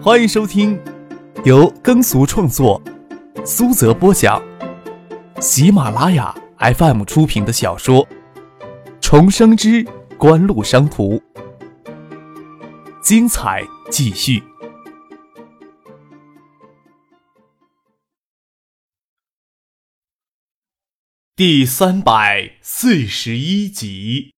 [0.00, 0.80] 欢迎收听
[1.44, 2.80] 由耕俗创作、
[3.44, 4.40] 苏泽播讲、
[5.40, 8.06] 喜马拉雅 FM 出品的小说
[9.00, 9.82] 《重生之
[10.16, 11.16] 官路商途》，
[13.02, 14.40] 精彩继续，
[21.34, 24.32] 第三百四十一集。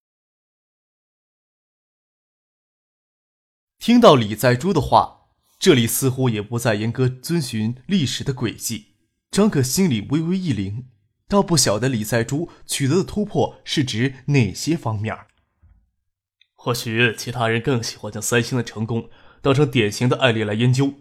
[3.78, 5.19] 听到李在珠的话，
[5.60, 8.94] 这里似乎也不再严格遵循历史的轨迹。
[9.30, 10.84] 张可心里微微一凛，
[11.28, 15.14] 倒不晓得李在珠取得的突破是指哪些方面。
[16.54, 19.10] 或许其他人更喜欢将三星的成功
[19.42, 20.94] 当成典型的案例来研究，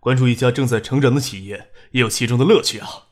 [0.00, 3.08] 关注一家正在成长的企业也有其中的乐趣啊。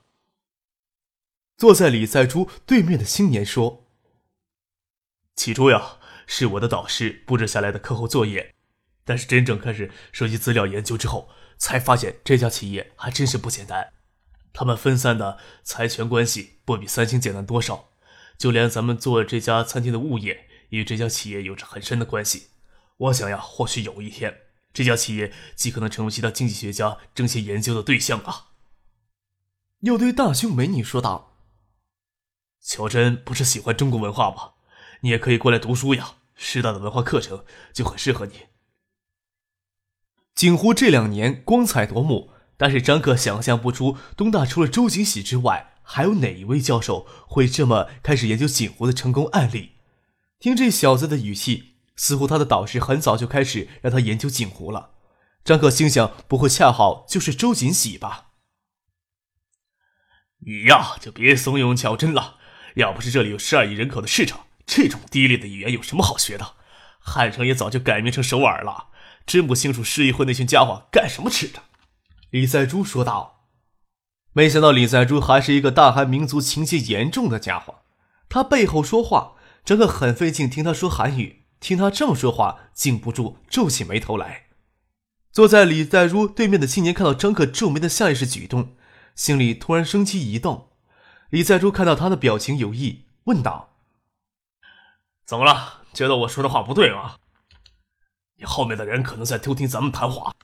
[1.59, 3.91] 坐在李在珠对面的青年说
[5.37, 8.54] ：“起初呀，是我的导师布置下来的课后作业。”
[9.05, 13.93] 但是真正开始收集资料研究之后，才发现这家企业还真是不简单。
[14.53, 17.91] 他们分散的财权关系不比三星简单多少，
[18.39, 22.51] 就连咱们做这家餐厅的物业，与这家企业有着很深的关系。
[22.97, 28.47] 我想呀，或许有一天，这家企业极可能成为其他经济学家争先研究的对象啊。
[29.81, 31.37] 又对大胸美女说道
[32.63, 34.53] ：“乔真不是喜欢中国文化吗？
[35.01, 38.47] 你也可以过来读书呀，师大的文化课程就很适合你。”
[40.35, 49.73] 景湖这两年光彩夺目，但是张克想象不出东大除了周景喜之外，还有哪一位教授会这么开始研究景湖的成功案例。
[50.41, 54.91] 听这小子的语气，似乎他的导师很早就开始让他研究景湖了。
[55.45, 58.31] 张克心想，不会恰好就是周景喜吧？
[60.41, 62.39] 你呀，就别怂恿乔真了。
[62.75, 66.55] 要不是这里有十二亿人口的市场，这种低劣的语言有什么好学的？
[66.99, 68.89] 汉城也早就改名成首尔了。
[69.27, 71.63] 真不清楚市议会那群家伙干什么吃的，
[72.31, 73.49] 李在珠说道。
[74.33, 77.83] 没想到李在珠还是一个大韩民族情节严重的家伙。
[78.29, 79.35] 他背后说话，
[79.65, 84.47] 张克很费劲听他说韩语，听他这么说话，禁不住皱起眉头来。
[85.31, 88.77] 坐在李在珠对面的青年看到张克皱眉的下意识举动，
[89.15, 90.71] 心里突然生机一动。
[91.31, 93.77] 李在珠看到他的表情有异，问道
[95.27, 95.83] ：“怎么了？
[95.93, 97.17] 觉得我说的话不对吗？”
[98.45, 100.35] 后面的人可能在偷听咱们谈话。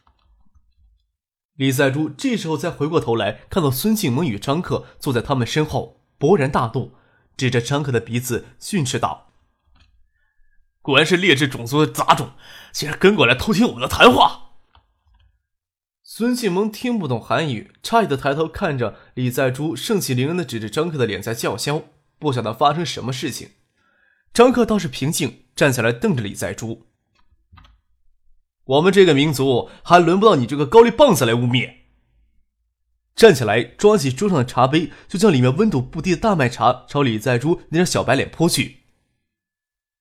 [1.54, 6.94] 李在珠这时候才回过头来，看到孙静萌与张克坐在他们身后，勃然大怒，
[7.36, 9.30] 指着张克的鼻子训斥道
[10.80, 12.30] ：“果然是劣质种族的杂种，
[12.72, 14.52] 竟然跟过来偷听我们的谈话！”
[16.02, 21.82] 孙静萌听不懂韩语，诧异的抬头看着李在珠，盛气凌人的指着张克的脸在叫嚣，
[22.18, 23.50] 不晓得发生什么事情。
[24.32, 26.86] 张克倒是平静，站起来瞪着李在珠。
[28.70, 31.78] 我们这个民族还轮不到你这个高丽棒子来污蔑！
[33.16, 38.82] 站起来，抓起桌上的茶杯，就将里面温度不低的大麦茶朝李在珠那张小白脸泼去。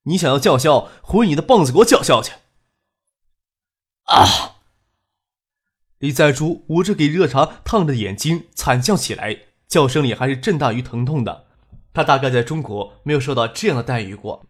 [0.03, 2.33] 你想要叫嚣，回你的棒子给我叫嚣去！
[4.03, 4.57] 啊！
[5.97, 11.47] 李在珠捂着给热茶烫的眼睛，惨叫起来，叫声里还是震大于疼痛的。
[11.91, 14.45] 他大概在中国没有受到这样的待遇过，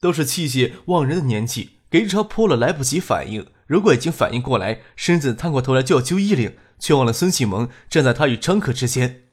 [0.00, 1.77] 都是气血旺人的年纪。
[1.90, 3.46] 给热茶泼了，来不及反应。
[3.66, 9.24] 如果已经反应过来，身子探过头来就要揪衣领，却忘了孙启蒙站在他与张可之间。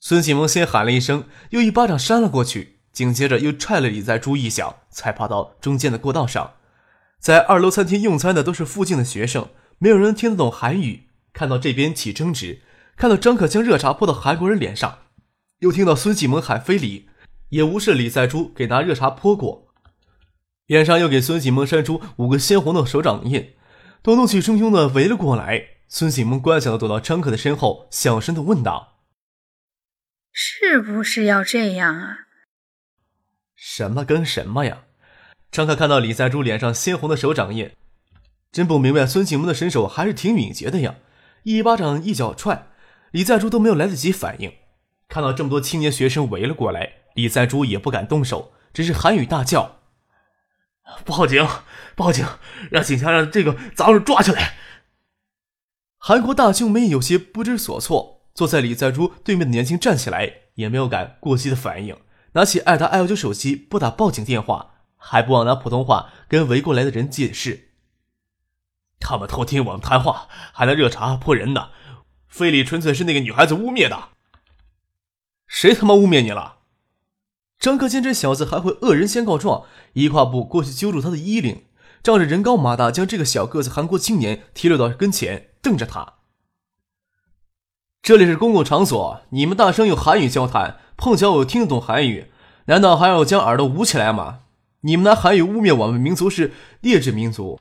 [0.00, 6.54] 孙启蒙先喊了一声，又一巴掌扇了过去，紧接着又踹了李在珠一脚，才爬到中间的过道上。
[7.20, 9.48] 在二楼餐厅用餐的都是附近的学生，
[9.78, 11.08] 没有人听得懂韩语。
[11.32, 12.62] 看到这边起争执，
[12.96, 14.98] 看到张可将热茶泼到韩国人脸上，
[15.58, 17.08] 又听到孙启蒙喊非礼，
[17.50, 19.67] 也无视李在珠给拿热茶泼过。
[20.68, 23.54] 脸上又给孙启蒙扇出五个鲜红的手掌印，
[24.02, 25.68] 都怒气冲冲的围了过来。
[25.88, 28.98] 孙启蒙乖巧的躲到张克的身后，小声的问道
[30.30, 32.18] ：“是不是要这样啊
[33.56, 34.82] ？”“什么跟什么呀？”
[35.50, 37.70] 张克看到李在珠脸上鲜红的手掌印，
[38.52, 40.96] 真不明白孙启蒙的身手还是挺敏捷的呀！
[41.44, 42.66] 一巴掌，一脚踹，
[43.12, 44.52] 李在珠都没有来得及反应。
[45.08, 49.77] 看到这么多青年学生围了过来，李在珠也不敢动手，只是韩语大叫。
[51.04, 51.46] 报警！
[51.94, 52.26] 报警！
[52.70, 54.56] 让警察让这个杂种抓起来！
[55.98, 61.96] 韩国大兄妹有些不知所措，坐在李在珠对面的年轻站起来，也没有敢过激的反应，
[62.32, 67.70] 拿起爱达 L 九手机拨打报警电话，还不忘拿普通话跟围过来的人解释：
[69.00, 71.70] 他们偷听我们谈话，还拿热茶泼人呢，
[72.28, 74.10] 非礼纯粹是那个女孩子污蔑的。
[75.46, 76.57] 谁他妈污蔑你了？
[77.58, 79.64] 张克见这小子还会恶人先告状，
[79.94, 81.64] 一跨步过去揪住他的衣领。
[82.02, 86.14] 仗着人高马大，将这个小个子韩国青年提溜到跟前，瞪着他。
[88.00, 92.30] 这里是公共场所，你们大声用韩语交谈，碰巧我听得懂韩语，
[92.66, 94.40] 难道还要将耳朵捂起来吗？
[94.82, 97.58] 你们拿韩语污蔑我们民族是劣质民族，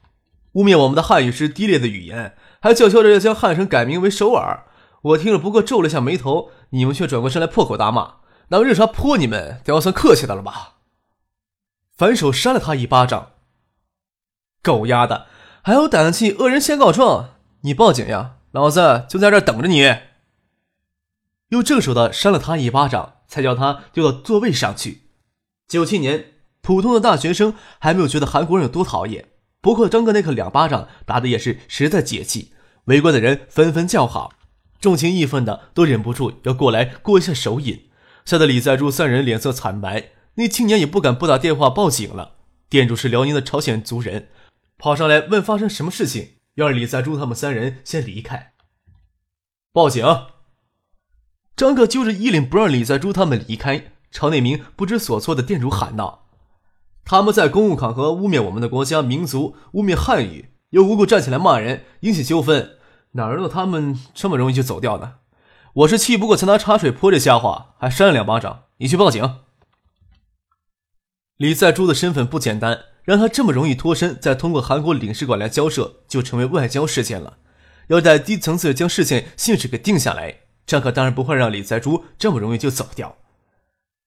[0.53, 4.65] 污蔑我们的汉语是低劣的语言，还叫嚣着要将汉城改名为首尔。
[5.01, 8.17] 我听了不过皱了下眉头，你们却转过身来破口大骂。
[8.49, 10.75] 那我认啥泼你们，都要算客气的了吧？
[11.95, 13.31] 反手扇了他一巴掌。
[14.61, 15.27] 狗丫的，
[15.61, 17.35] 还有胆气恶人先告状？
[17.61, 19.97] 你报警呀，老子就在这等着你。
[21.49, 25.09] 又正手的扇了他一巴掌，才叫他丢到座位上去。
[25.67, 29.29] 九七年，普通的大学生还没有觉得韩国人有多讨厌，
[29.59, 32.53] 不过张哥那个两巴掌打的也是实在解气，
[32.85, 34.33] 围观的人纷纷叫好，
[34.79, 37.86] 众情义愤的都忍不住要过来过一下手瘾，
[38.27, 40.09] 吓得李在柱三人脸色惨白。
[40.35, 42.33] 那青年也不敢不打电话报警了。
[42.68, 44.27] 店主是辽宁的朝鲜族人，
[44.77, 48.51] 跑上来问发生什么事情，要让李在柱他们三人先离开。
[49.71, 50.06] 报警。
[51.56, 56.27] 张克揪着衣领不让李在珠他们离开，朝那名不知所措的店主喊道
[57.06, 62.71] ：“他们在公共场合污蔑我们的国家民族，污蔑汉语，又无故站起来骂人，引起纠纷，
[63.13, 65.13] 哪轮到他们这么容易就走掉呢？
[65.77, 68.63] 我是气不过才拿茶水泼这瞎话，还扇了两巴掌。
[68.77, 69.41] 你去报警。”
[71.38, 77.38] 李在珠的身份不简单，让他这么容易脱身，再通过韩国领事馆来交涉，就成为外交事件了。
[77.89, 80.38] 要在低层次将事件性质给定下来。
[80.65, 83.15] 张可当然不会让李在珠这么容易就走掉。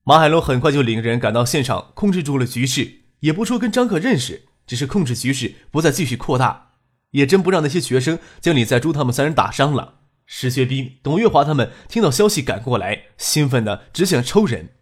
[0.03, 6.73] 马海龙很快就领人赶到现场，控制住了局势，也不说跟张可认识，只是控制局势不再继续扩大，
[7.13, 10.00] 也真不让那些学生将李在珠他们三人打伤了。
[10.33, 14.77] 石学兵、董月华他们听到消息赶过来，兴奋的只想抽人。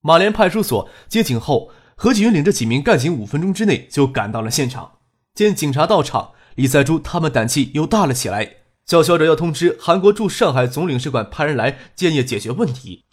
[0.00, 4.98] 马连派出所接警后，何启云领着几名干警五分钟之内就赶到了现场。
[5.32, 8.56] 见警察到场，李在珠他们胆气又大了起来。
[8.84, 13.04] 叫嚣着要通知韩国驻上海总领事馆派人来建业解决问题。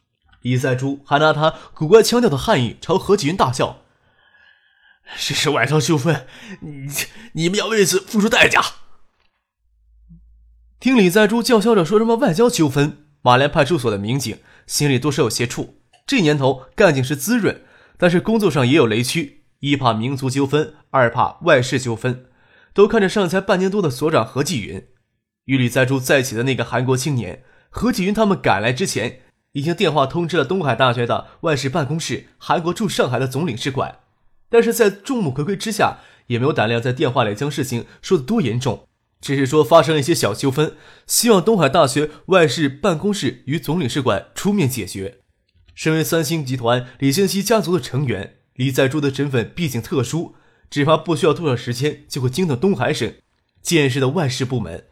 [0.42, 3.84] 李在珠还拿他古怪腔调的汉语朝何启云大笑
[5.20, 6.26] ：“这是外交纠纷，
[6.62, 6.90] 你
[7.34, 8.64] 你们要为此付出代价。”
[10.80, 14.38] 听李在珠叫嚣着说什么外交纠纷，马连派出所的民警
[14.68, 15.70] 心里多少有些怵。
[16.06, 17.62] 这年头干警是滋润，
[17.98, 22.26] 但是工作上也有雷区：一怕民族纠纷，二怕外事纠纷。
[22.74, 24.86] 都看着上才半年多的所长何继云。
[25.46, 29.22] 与李在柱在一起的那个韩国青年何继云，他们赶来之前，
[29.54, 33.98] 已经电话通知了东海大学的外事办公室、韩国驻上海的总领事馆，
[34.48, 35.98] 但是在众目睽睽之下，
[36.28, 38.88] 也没有胆量在电话里将事情说得多严重，
[39.20, 40.76] 只是说发生了一些小纠纷，
[41.06, 45.20] 希望东海大学外事办公室与总领事馆出面解决。
[45.74, 50.36] 身为三星集团李先熙家族的成员，李在柱的身份毕竟特殊，
[50.70, 53.14] 只怕不需要多少时间就会惊动东海省
[53.62, 54.86] 建设的外事部门。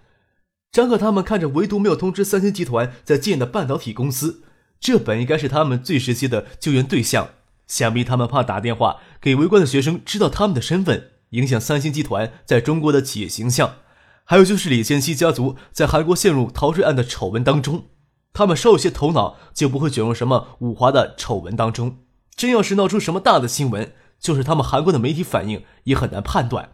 [0.72, 4.44] 张可他们看着，唯独没有通知三星集团在建的半导体公司，
[4.80, 7.30] 这本应该是他们最直接的救援对象。
[7.66, 13.78] 想必他们怕打电话给围观的学生知道他们的身份，影响三星集团在中国的企业形象。
[14.28, 17.86] 还有就是李建熙家族在韩国陷入逃税案的丑闻当中，
[18.34, 22.00] 他们稍有些头脑，就不会卷入什么五华的丑闻当中。
[22.36, 26.72] 真要是闹出什么大的新闻，就是他们韩国的媒体反应也很难判断。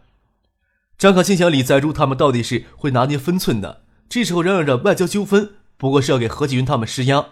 [0.96, 3.82] 张可心想，李在柱他们到底是会拿捏分寸的。
[4.08, 7.26] 这时候嚷嚷着外交纠纷，不过是要给何启云他们施压，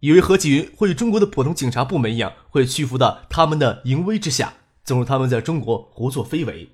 [0.00, 6.70] 以为何启云会与中国的普通警察部门一样，会屈服到他们的淫威之下，纵容他们在中国胡作非为。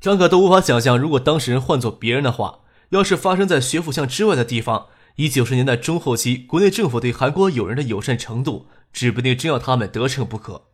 [0.00, 4.86] 张可都无法想象，如果当事人换做别人的话，要是发生在学府巷之外的地方，
[5.16, 10.68] 以九十年代中后期国内政府对韩国友人的友善程度，指不定真要他们得逞不可。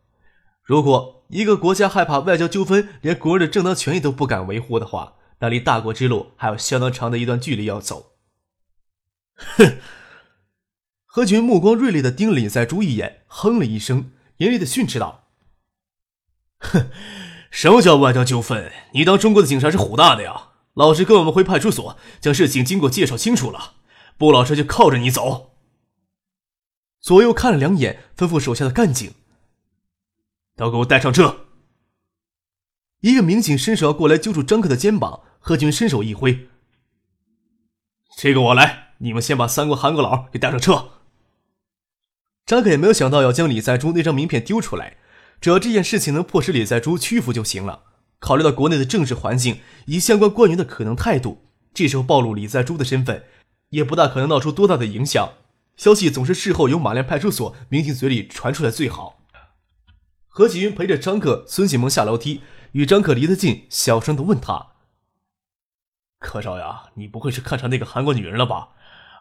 [0.63, 8.13] 如果一个国家害怕外交纠纷，连国人的正当权益都不敢维护的话，那离大国之路还有相当长的一段距离要走。
[9.37, 9.79] 哼！
[11.07, 15.29] 何群目光锐利的盯了李在珠一眼，哼了一声，严厉的训斥道
[16.59, 16.91] ：“哼，
[17.55, 18.73] 什么叫外交纠纷？
[18.95, 20.49] 你当中国的警察是虎大的呀？
[20.73, 23.75] 老实跟我们回派出所，将事情经过介绍清楚了。
[24.19, 25.53] 不老实就靠着你走。”
[27.01, 29.15] 左右看了两眼，吩咐手下的干警
[30.57, 31.47] ：“都给我带上车。”
[33.03, 36.49] 一个民警伸手要过来揪住张克的肩膀，贺军伸手一挥
[38.19, 40.89] ：“这个我来，你们先把三国韩国佬给带上车。”
[42.45, 44.97] 张克也没有想到要将李在珠那张名片丢出来，
[45.41, 47.85] 只要这件事情能迫使李在珠屈服就行了。
[48.19, 53.25] 考虑到国内的政治环境以及相关官员的可能态度，这时候暴露李在珠的身份，
[53.71, 55.35] 也不大可能闹出多大的影响。
[55.77, 59.21] 消息总是事后由马连派出所民警嘴里传出来最好。
[60.27, 62.41] 何启云陪着张克、孙启蒙下楼梯。
[62.73, 64.71] 与张可离得近，小声的问他
[66.19, 68.71] ：“柯少呀，你不会是看上那个韩国女人了吧？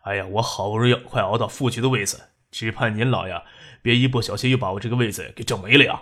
[0.06, 3.44] 哎呀，我好不容易快熬到副局的位子，只盼您老呀，
[3.84, 6.02] 别一不小心又把我这个位子给整没了呀！”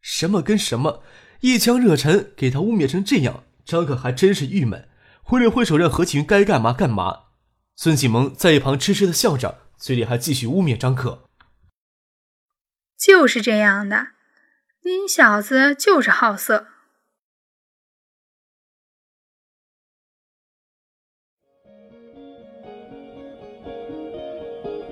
[0.00, 1.02] 什么跟什么，
[1.40, 4.88] 一腔热忱给他污蔑成这样，张可还真是郁闷，
[5.22, 7.24] 挥了挥手让何启云该干嘛干嘛。
[7.76, 11.28] 孙启蒙在一旁痴痴的笑着，嘴里还继续污蔑张可
[12.96, 14.12] ：“就是这样的，
[14.84, 16.68] 你小子就是好色。”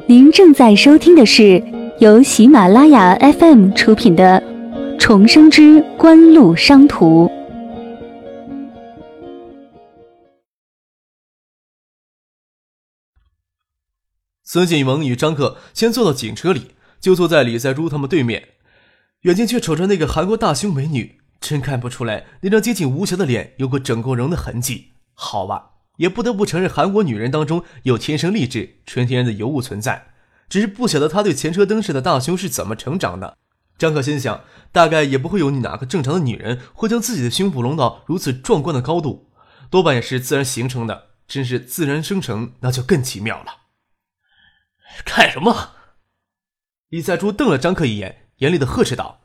[0.09, 1.61] 您正在收听的是
[1.99, 4.41] 由喜马拉雅 FM 出品的。
[5.01, 7.29] 重生之官路商途。
[14.45, 16.71] 孙锦萌与张克先坐到警车里，
[17.01, 18.51] 就坐在李在珠他们对面，
[19.23, 24.93] 远近却瞅着那个韩国大胸美女，真看不出来那张接近无瑕的脸有过整过容的痕迹。
[25.15, 30.15] 好吧，也不得不承认韩国女人当中有天生丽质、纯天然的尤物存在，
[30.49, 33.37] 只是不晓得她对前车灯似的大胸是怎么成长的。
[33.79, 39.31] 张可心想，大概也不会有哪个正常的女人会将自己的胸部隆到如此壮观的高度，
[39.71, 41.09] 多半也是自然形成的。
[41.29, 43.63] 真是自然生成，那就更奇妙了。
[45.05, 45.73] 干什么？
[46.89, 49.23] 李在珠瞪了张克一眼，严厉的呵斥道：“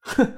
[0.00, 0.34] 哼！”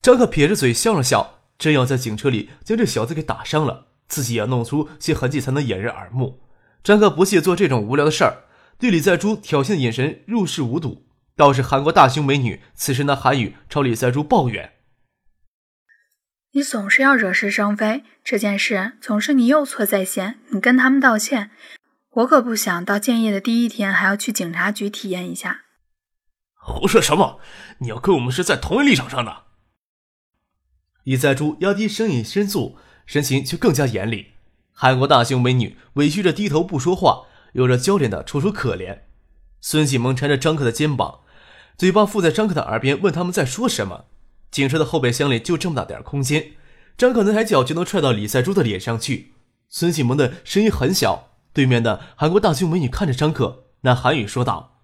[0.00, 6.42] 张克撇着嘴笑了笑，真要在警车里将这小子给打伤了，自己也要弄出些痕迹才能掩人耳目。
[6.82, 8.44] 张克不屑做这种无聊的事儿，
[8.78, 11.06] 对李在珠挑衅的眼神入视无睹。
[11.34, 14.72] 倒是韩国大胸美女，此时那韩语朝李在珠抱怨
[16.52, 21.50] ：“你总是要惹是生非，这件事总是你有错在先，你跟他们道歉。
[22.10, 25.64] 我可不想到建业的第一天还要去警察局体验一下。”
[26.58, 27.38] 胡说什么？
[27.80, 29.44] 你要跟我们是在同一立场上的。
[31.04, 34.32] 李在珠压低声音申诉，神情却更加严厉。
[34.72, 38.98] 韩国大胸美女委屈着低头不说话，有着娇脸的楚楚可怜。
[39.60, 41.20] 孙启蒙搀着张克的肩膀。
[41.78, 44.06] 嘴巴附在张克的耳边，问他们在说什么。
[44.50, 46.52] 警车的后备箱里就这么大点空间，
[46.96, 49.34] 张克那抬脚就能踹到李赛珠的脸上去。
[49.68, 54.80] 孙启蒙的声音很小，对面的韩国大胸美女看着张克，那韩语说道：“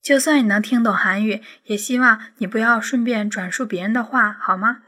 [0.00, 4.78] 就算你能听懂韩语，也希望你不要顺便转述别人的话，好吗？”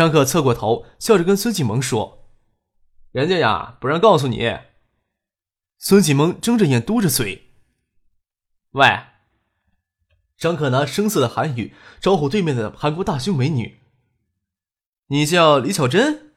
[0.00, 2.30] 张克侧过头，笑着跟孙启蒙说
[3.12, 4.56] ：“人家呀，不让告诉你。”
[5.76, 7.50] 孙启蒙睁着眼，嘟着嘴。
[8.70, 9.00] 喂，
[10.38, 13.80] 张可拿生涩的韩语招呼对面的韩国大胸美女。
[15.08, 16.32] 你叫李巧珍？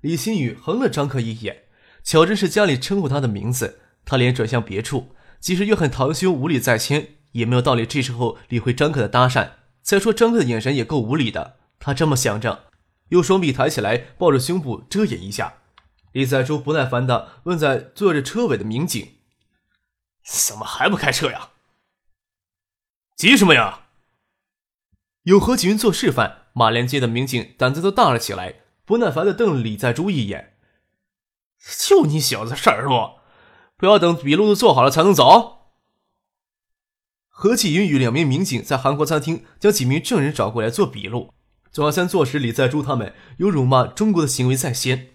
[0.00, 1.64] 李新宇横了张可一眼。
[2.02, 3.82] 巧珍是家里称呼她的名字。
[4.06, 9.50] 他脸转向别处，即使怨恨堂兄无礼在先，也没有道理这时候理会张可的搭讪。
[9.82, 11.58] 再说张可的眼神也够无理的。
[11.78, 12.65] 他这么想着，
[13.08, 15.58] 用双臂抬起来抱着胸部遮掩一下。
[16.12, 19.16] 李在珠不耐烦的问在坐着车尾的民警
[20.24, 21.50] ：“怎么还不开车呀？”
[23.16, 23.88] 急什么呀？
[25.22, 30.56] 有何启云做示范，马连街的民警胆子都大了起来，不耐烦的瞪了李在珠一眼。
[31.86, 33.20] 就你小子事儿多，
[33.76, 35.72] 不要等笔录都做好了才能走。
[37.28, 41.34] 何启云与两名民警在韩国餐厅将几名证人找过来做笔录。
[41.76, 45.08] 早餐坐实，李在珠他们有辱骂中国的行为在先。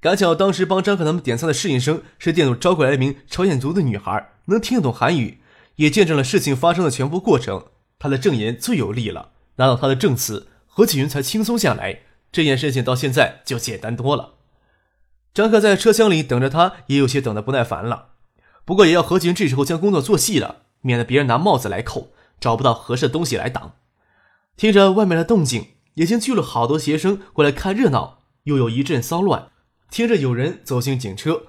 [0.00, 5.40] 赶巧当时帮张克他们点餐的侍应生是店主招过来一名朝鲜族的女孩，能听得懂韩语。
[5.74, 7.64] 也见证了事情发生的全部过程，
[7.98, 9.30] 他的证言最有力了。
[9.56, 12.02] 拿到他的证词，何启云才轻松下来。
[12.30, 14.34] 这件事情到现在就简单多了。
[15.34, 18.10] 张克在车厢里等着他，也有些等得不耐烦了。
[18.64, 23.72] 不过也要何启云这时候将工作做细了，免得别人拿帽子来扣，找不到合适的东西来挡。
[24.56, 29.48] 听着外面的动静，已经聚了好多学生过来看热闹，又有一阵骚乱。
[29.90, 31.42] 听着有人走进警车，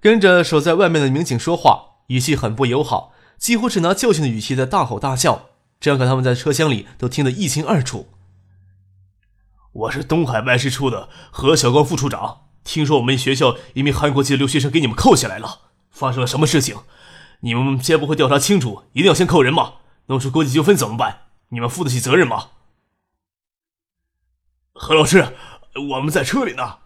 [0.00, 3.12] 跟着守在外面的民警说话，语气很不友好。
[3.38, 5.48] 几乎是拿教训的语气在大吼大叫，
[5.80, 8.08] 张可他们在车厢里都听得一清二楚。
[9.72, 16.76] 我是东海办事处的何小光副处长，听说我们学校一名韩国籍留学生给你们扣下来了，发生了什么事情？
[17.40, 19.74] 你们先不会调查清楚，一定要先扣人吗？
[20.06, 21.20] 弄出国际纠纷怎么办？
[21.50, 22.48] 你们负得起责任吗？
[24.82, 25.34] 何老师，
[25.90, 26.78] 我们在车里呢。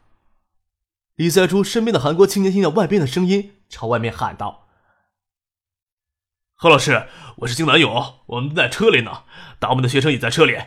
[1.15, 4.67] 李在珠身边的韩国青年听到外边的声音，朝外面喊道。
[6.55, 9.23] 何老师，我是金南勇，我们在车里呢。
[9.61, 10.59] 大部分的学生也在车里。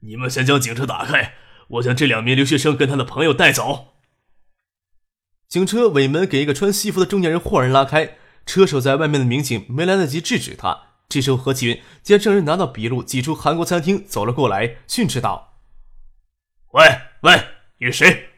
[0.00, 1.32] 你们先将警车打开，
[1.68, 3.94] 我将这两名留学生跟他的朋友带走。
[5.48, 15.58] 警车尾门给一个穿西服的中年人豁然拉开，车守在外面的民警没来得及制止他，这时候何启云见证人拿到笔录，挤出韩国餐厅走了过来，训斥道
[16.72, 16.82] ：“喂
[17.20, 17.48] 喂，
[17.80, 18.30] 你是谁？”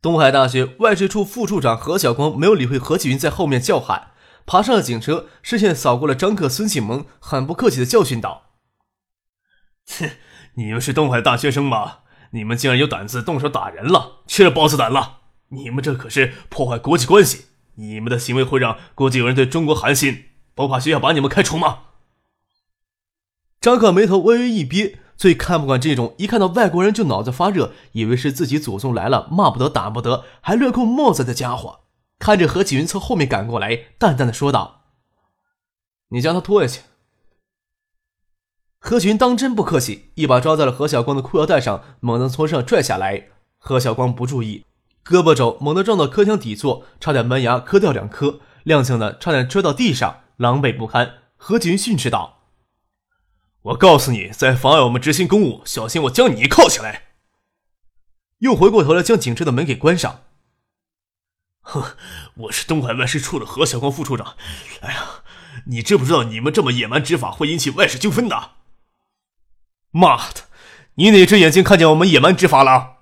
[0.00, 4.12] 东海大学外事处副处长何晓光没有理会何启云在后面叫喊，
[4.46, 8.54] 爬上了警车，视线扫过了张克、孙启蒙，很不客气的教训道
[10.00, 10.12] ：“哼，
[10.54, 11.98] 你们是东海大学生吗？
[12.30, 15.18] 你们竟然有胆子动手打人了，吃了豹子胆了！
[15.50, 21.80] 你们这可是破坏国际关系，你们的行为会让国际友人对中国寒心，不怕学校把你们开除吗？”
[23.60, 25.00] 张克眉头微微一憋。
[25.16, 31.82] 最看不惯这种一看到外国人就脑子发热，以为是自己祖宗来了，骂不得打不得，还乱扣帽子的家伙。
[32.18, 34.82] 看着何启云从后面赶过来，淡淡的说道
[36.10, 36.80] ：“你将他拖下去。”
[38.80, 43.28] 何群当真不客气，一把抓在了何小光的裤腰带上，猛地从上拽下来。
[43.56, 44.66] 何小光不注意，
[45.04, 51.22] 胳膊肘猛地撞到车厢底座，差点门牙磕掉两颗，踉跄的差点摔到地上，狼狈不堪。
[51.36, 52.40] 何群训斥道。
[53.62, 57.04] 我告诉你，在妨碍我们执行公务，小心我将你铐起来！
[58.38, 60.22] 又回过头来将警车的门给关上。
[61.62, 61.96] 哼，
[62.34, 64.36] 我是东海外事处的何小光副处长。
[64.80, 65.22] 哎呀，
[65.66, 68.50] 你知不知道你们这么野蛮执法会引起外事纠纷的？
[69.90, 70.42] 妈的，
[70.96, 72.98] 你哪只眼睛看见我们野蛮执法了？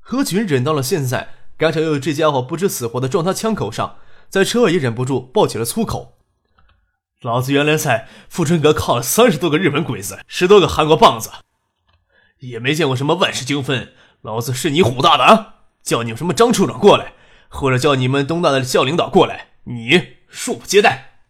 [0.00, 3.98] 何群忍到了现在，刚才又有这家伙不知死活的撞他枪口上，
[4.28, 6.18] 在车外也忍不住爆起了粗口。
[7.22, 11.30] 老子原来在富春阁靠了三十多个日本鬼子，十多个韩国棒子，
[12.40, 13.92] 也没见过什么万事纠纷。
[14.22, 15.54] 老子是你虎大的啊！
[15.84, 17.12] 叫你们什么张处长过来，
[17.48, 21.20] 或者叫你们东大的校领导过来，你恕不接待。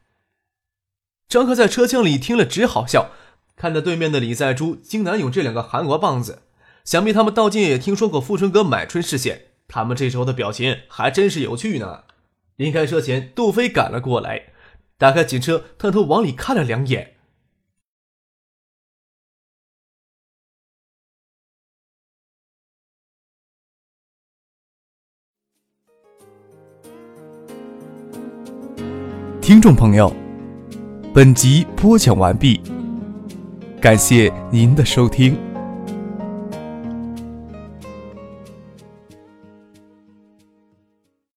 [1.28, 3.10] 张克在车厢里听了直好笑，
[3.54, 6.42] 看着对面的李在珠、金南勇这两个韩国棒子，
[6.84, 9.48] 想必他们到今也听说过富春阁买春事件。
[9.68, 12.04] 他们这时候的表情还真是有趣呢。
[12.56, 14.51] 离开车前，杜飞赶了过来。
[15.02, 17.16] 打开警车，探头往里看了两眼。
[29.40, 30.14] 听众朋友，
[31.12, 32.60] 本集播讲完毕，
[33.80, 35.36] 感谢您的收听。